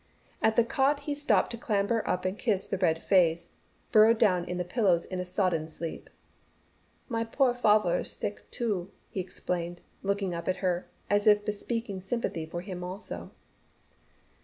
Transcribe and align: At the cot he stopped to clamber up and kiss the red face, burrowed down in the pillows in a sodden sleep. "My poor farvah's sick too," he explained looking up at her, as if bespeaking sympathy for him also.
At 0.41 0.55
the 0.55 0.63
cot 0.65 1.01
he 1.01 1.13
stopped 1.13 1.51
to 1.51 1.59
clamber 1.59 2.01
up 2.09 2.25
and 2.25 2.35
kiss 2.35 2.65
the 2.65 2.79
red 2.79 3.03
face, 3.03 3.51
burrowed 3.91 4.17
down 4.17 4.45
in 4.45 4.57
the 4.57 4.65
pillows 4.65 5.05
in 5.05 5.19
a 5.19 5.25
sodden 5.25 5.67
sleep. 5.67 6.09
"My 7.07 7.23
poor 7.23 7.53
farvah's 7.53 8.09
sick 8.11 8.49
too," 8.49 8.91
he 9.11 9.19
explained 9.19 9.81
looking 10.01 10.33
up 10.33 10.47
at 10.47 10.57
her, 10.65 10.89
as 11.07 11.27
if 11.27 11.45
bespeaking 11.45 12.01
sympathy 12.01 12.47
for 12.47 12.61
him 12.61 12.83
also. 12.83 13.29